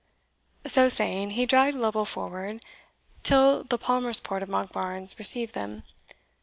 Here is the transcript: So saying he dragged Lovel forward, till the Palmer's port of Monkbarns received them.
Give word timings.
So 0.65 0.89
saying 0.89 1.29
he 1.37 1.45
dragged 1.45 1.77
Lovel 1.77 2.05
forward, 2.05 2.65
till 3.21 3.63
the 3.63 3.77
Palmer's 3.77 4.19
port 4.19 4.41
of 4.41 4.49
Monkbarns 4.49 5.19
received 5.19 5.53
them. 5.53 5.83